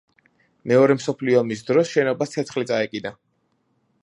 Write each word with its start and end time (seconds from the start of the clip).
მეორე 0.71 0.95
მსოფლიო 0.99 1.39
ომის 1.41 1.61
დროს 1.69 1.93
შენობას 1.93 2.35
ცეცხლი 2.37 2.67
წაეკიდა. 2.73 3.15